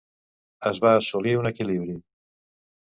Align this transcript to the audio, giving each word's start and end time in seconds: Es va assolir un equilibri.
Es 0.69 0.79
va 0.85 0.95
assolir 1.01 1.37
un 1.43 1.51
equilibri. 1.53 1.99